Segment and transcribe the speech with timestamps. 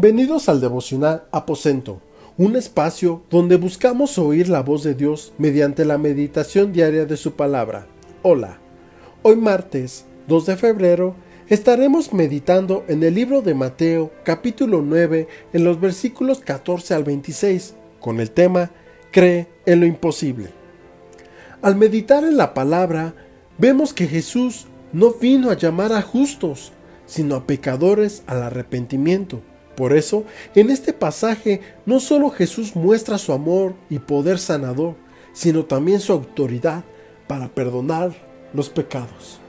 [0.00, 2.00] Bienvenidos al devocional Aposento,
[2.38, 7.32] un espacio donde buscamos oír la voz de Dios mediante la meditación diaria de su
[7.32, 7.86] palabra.
[8.22, 8.60] Hola,
[9.20, 11.16] hoy martes 2 de febrero
[11.50, 17.74] estaremos meditando en el libro de Mateo capítulo 9 en los versículos 14 al 26
[18.00, 18.70] con el tema
[19.10, 20.48] Cree en lo imposible.
[21.60, 23.12] Al meditar en la palabra,
[23.58, 26.72] vemos que Jesús no vino a llamar a justos,
[27.04, 29.42] sino a pecadores al arrepentimiento.
[29.80, 30.24] Por eso,
[30.54, 34.94] en este pasaje, no solo Jesús muestra su amor y poder sanador,
[35.32, 36.84] sino también su autoridad
[37.26, 38.12] para perdonar
[38.52, 39.40] los pecados.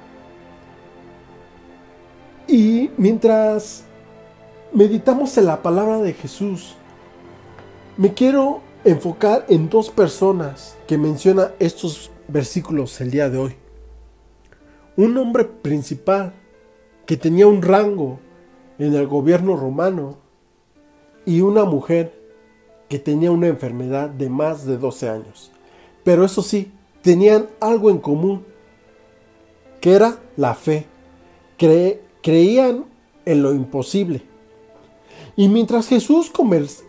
[2.48, 3.84] Y mientras
[4.72, 6.78] meditamos en la palabra de Jesús,
[7.98, 13.56] me quiero enfocar en dos personas que menciona estos versículos el día de hoy.
[14.96, 16.32] Un hombre principal
[17.06, 18.22] que tenía un rango
[18.88, 20.18] en el gobierno romano
[21.24, 22.20] y una mujer
[22.90, 25.52] que tenía una enfermedad de más de 12 años.
[26.04, 26.72] Pero eso sí,
[27.04, 28.44] tenían algo en común,
[29.80, 30.88] que era la fe.
[31.58, 32.86] creían
[33.26, 34.24] en lo imposible.
[35.36, 36.32] Y mientras Jesús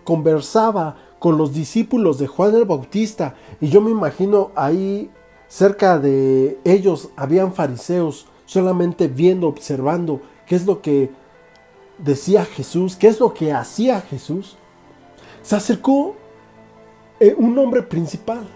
[0.04, 5.10] conversaba con los discípulos de Juan el Bautista, y yo me imagino ahí
[5.46, 11.10] cerca de ellos habían fariseos solamente viendo, observando qué es lo que
[12.02, 14.56] decía Jesús, qué es lo que hacía Jesús,
[15.42, 16.14] se acercó
[17.20, 18.46] eh, un hombre principal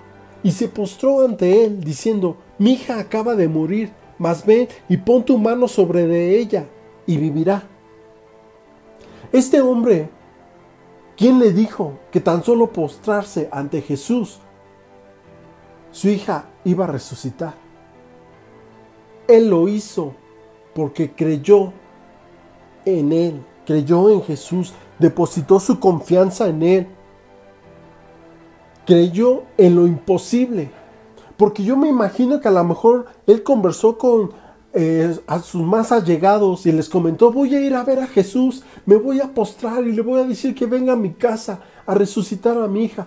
[0.42, 5.24] y se postró ante él diciendo, mi hija acaba de morir, mas ven y pon
[5.24, 6.66] tu mano sobre de ella
[7.06, 7.62] y vivirá.
[9.32, 10.08] Este hombre,
[11.16, 14.40] ¿quién le dijo que tan solo postrarse ante Jesús,
[15.90, 17.54] su hija iba a resucitar?
[19.28, 20.14] Él lo hizo
[20.74, 21.72] porque creyó
[22.86, 26.86] en Él, creyó en Jesús, depositó su confianza en Él,
[28.86, 30.70] creyó en lo imposible.
[31.36, 34.30] Porque yo me imagino que a lo mejor Él conversó con
[34.72, 38.62] eh, a sus más allegados y les comentó, voy a ir a ver a Jesús,
[38.84, 41.94] me voy a postrar y le voy a decir que venga a mi casa a
[41.94, 43.06] resucitar a mi hija.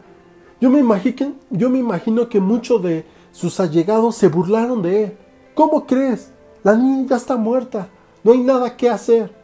[0.60, 5.18] Yo me imagino, yo me imagino que muchos de sus allegados se burlaron de Él.
[5.56, 6.32] ¿Cómo crees?
[6.64, 7.88] La niña está muerta,
[8.24, 9.39] no hay nada que hacer.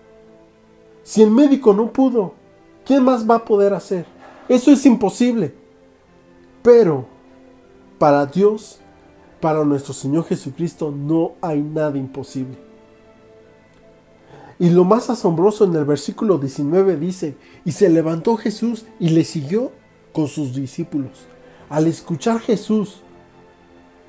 [1.05, 2.33] Si el médico no pudo,
[2.83, 4.07] ¿quién más va a poder hacer?
[4.49, 5.53] Eso es imposible.
[6.63, 7.05] Pero
[7.99, 8.79] para Dios,
[9.39, 12.57] para nuestro Señor Jesucristo, no hay nada imposible.
[14.57, 19.25] Y lo más asombroso en el versículo 19 dice, y se levantó Jesús y le
[19.25, 19.71] siguió
[20.11, 21.27] con sus discípulos.
[21.69, 23.01] Al escuchar Jesús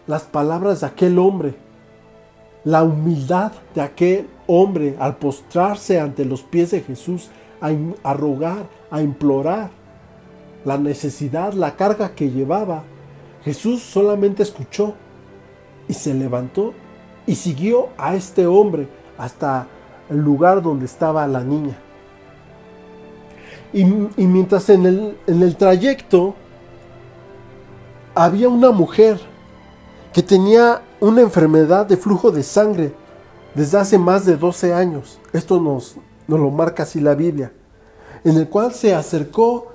[0.06, 1.66] las palabras de aquel hombre,
[2.66, 9.00] la humildad de aquel hombre al postrarse ante los pies de Jesús, a, rogar, a
[9.00, 9.71] implorar
[10.65, 12.82] la necesidad, la carga que llevaba,
[13.44, 14.94] Jesús solamente escuchó
[15.87, 16.75] y se levantó
[17.25, 19.69] y siguió a este hombre hasta
[20.10, 21.78] el lugar donde estaba la niña.
[23.72, 26.34] Y, mientras en el, en el trayecto
[28.12, 29.21] había una mujer
[30.16, 32.94] que tenía una enfermedad de flujo de sangre
[33.54, 35.19] desde hace más de 12 años.
[35.34, 35.97] Esto nos,
[36.27, 37.53] nos lo marca así la Biblia.
[38.25, 39.75] En el cual se acercó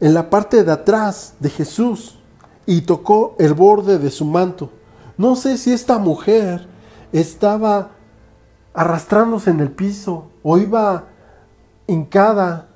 [0.00, 2.18] en la parte de atrás de Jesús
[2.64, 4.70] y tocó el borde de su manto.
[5.18, 6.66] No sé si esta mujer
[7.12, 7.90] estaba
[8.72, 11.04] arrastrándose en el piso o iba
[11.86, 12.68] hincada,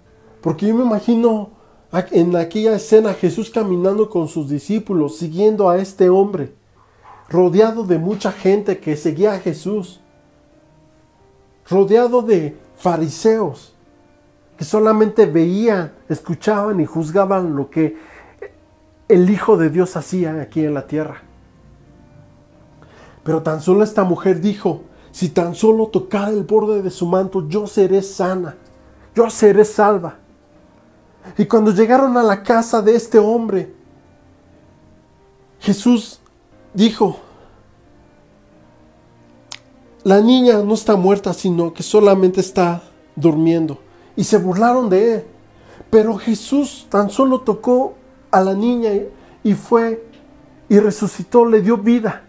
[0.42, 1.48] porque yo me imagino
[2.10, 6.59] en aquella escena Jesús caminando con sus discípulos, siguiendo a este hombre
[7.30, 10.00] rodeado de mucha gente que seguía a Jesús,
[11.68, 13.74] rodeado de fariseos
[14.58, 17.96] que solamente veían, escuchaban y juzgaban lo que
[19.08, 21.22] el Hijo de Dios hacía aquí en la tierra.
[23.22, 24.82] Pero tan solo esta mujer dijo,
[25.12, 28.56] si tan solo tocara el borde de su manto, yo seré sana,
[29.14, 30.16] yo seré salva.
[31.38, 33.72] Y cuando llegaron a la casa de este hombre,
[35.58, 36.19] Jesús
[36.74, 37.18] dijo,
[40.02, 42.82] la niña no está muerta, sino que solamente está
[43.16, 43.78] durmiendo.
[44.16, 45.24] Y se burlaron de él.
[45.90, 47.94] Pero Jesús tan solo tocó
[48.30, 48.90] a la niña
[49.42, 50.04] y fue
[50.68, 52.22] y resucitó, le dio vida.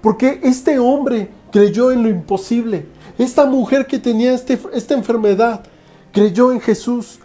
[0.00, 2.86] Porque este hombre creyó en lo imposible.
[3.18, 5.64] Esta mujer que tenía este, esta enfermedad
[6.12, 7.18] creyó en Jesús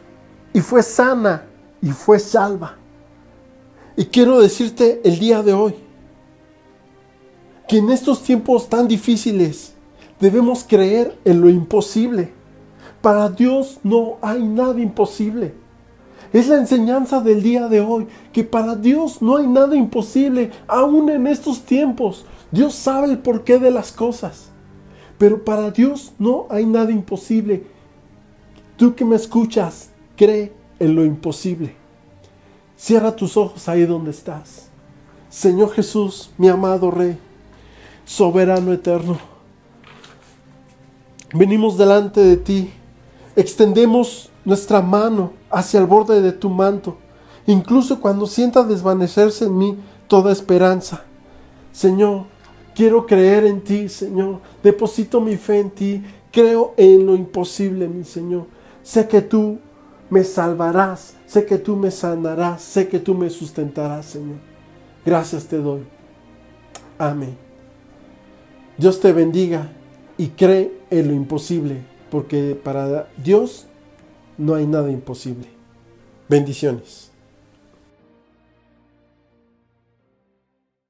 [0.53, 1.45] y fue sana
[1.81, 2.75] y fue salva.
[3.95, 5.75] Y quiero decirte el día de hoy,
[7.67, 9.73] que en estos tiempos tan difíciles
[10.19, 12.33] debemos creer en lo imposible,
[13.01, 15.53] Para Dios no hay nada imposible.
[16.33, 21.09] Es la enseñanza del día de hoy, que para Dios no hay nada imposible, aún
[21.09, 22.25] en estos tiempos.
[22.51, 24.49] Dios sabe el porqué de las cosas.
[25.17, 27.63] Pero para Dios no hay nada imposible.
[28.77, 31.75] Tú que me escuchas, cree en lo imposible.
[32.75, 34.69] Cierra tus ojos ahí donde estás.
[35.29, 37.17] Señor Jesús, mi amado Rey,
[38.07, 39.19] soberano eterno,
[41.33, 42.71] venimos delante de ti,
[43.35, 46.97] extendemos nuestra mano hacia el borde de tu manto,
[47.45, 49.77] incluso cuando sienta desvanecerse en mí
[50.07, 51.03] toda esperanza.
[51.73, 52.23] Señor,
[52.73, 58.05] quiero creer en ti, Señor, deposito mi fe en ti, creo en lo imposible, mi
[58.05, 58.45] Señor.
[58.83, 59.59] Sé que tú
[60.09, 64.37] me salvarás, sé que tú me sanarás, sé que tú me sustentarás, Señor.
[65.05, 65.83] Gracias te doy.
[66.97, 67.46] Amén.
[68.77, 69.71] Dios te bendiga
[70.17, 71.77] y cree en lo imposible,
[72.11, 73.65] porque para Dios
[74.37, 75.47] no hay nada imposible.
[76.29, 77.06] Bendiciones.